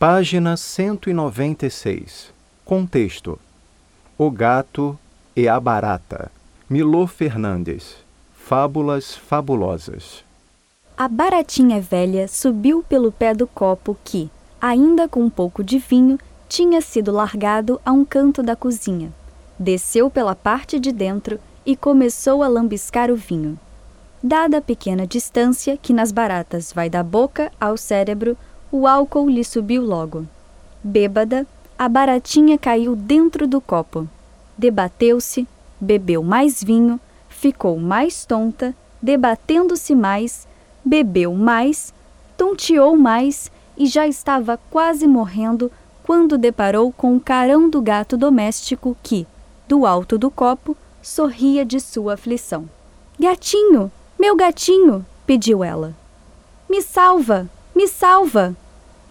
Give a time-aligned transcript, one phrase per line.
[0.00, 2.32] Página 196.
[2.64, 3.38] Contexto:
[4.16, 4.98] O gato
[5.36, 6.32] e a barata.
[6.70, 7.96] Milô Fernandes.
[8.32, 10.24] Fábulas fabulosas.
[10.96, 16.18] A baratinha velha subiu pelo pé do copo que, ainda com um pouco de vinho,
[16.48, 19.12] tinha sido largado a um canto da cozinha.
[19.58, 23.60] Desceu pela parte de dentro e começou a lambiscar o vinho.
[24.22, 28.34] Dada a pequena distância que nas baratas vai da boca ao cérebro,
[28.70, 30.26] o álcool lhe subiu logo.
[30.82, 31.46] Bêbada,
[31.78, 34.08] a baratinha caiu dentro do copo.
[34.56, 35.46] Debateu-se,
[35.80, 40.46] bebeu mais vinho, ficou mais tonta, debatendo-se mais,
[40.84, 41.92] bebeu mais,
[42.36, 45.70] tonteou mais e já estava quase morrendo
[46.02, 49.26] quando deparou com o carão do gato doméstico que,
[49.66, 52.68] do alto do copo, sorria de sua aflição.
[53.18, 55.94] Gatinho, meu gatinho, pediu ela.
[56.68, 58.54] Me salva, me salva.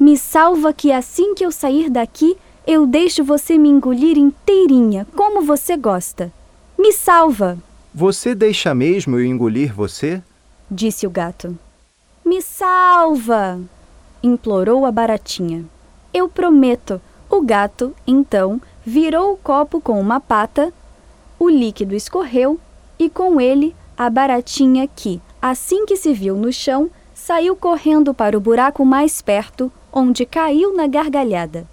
[0.10, 5.44] Me salva que assim que eu sair daqui, eu deixo você me engolir inteirinha, como
[5.44, 6.34] você gosta.
[6.80, 7.60] Me salva!
[7.94, 10.24] Você deixa mesmo eu engolir você?
[10.68, 11.56] disse o gato.
[12.26, 13.60] Me salva!
[14.24, 15.64] implorou a baratinha.
[16.12, 17.00] Eu prometo.
[17.30, 20.74] O gato, então, virou o copo com uma pata,
[21.38, 22.60] o líquido escorreu
[22.98, 26.90] e com ele a baratinha que, assim que se viu no chão,
[27.30, 31.68] saiu correndo para o buraco mais perto, onde caiu na gargalhada.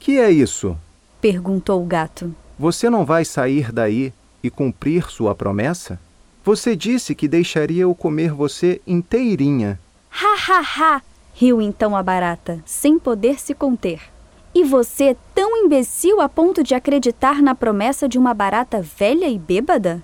[0.00, 0.78] Que é isso?
[1.20, 2.34] perguntou o gato.
[2.58, 6.00] Você não vai sair daí e cumprir sua promessa?
[6.42, 9.78] Você disse que deixaria eu comer você inteirinha.
[10.10, 11.02] Ha ha ha!
[11.34, 14.00] riu então a barata, sem poder se conter.
[14.54, 19.38] E você tão imbecil a ponto de acreditar na promessa de uma barata velha e
[19.38, 20.02] bêbada?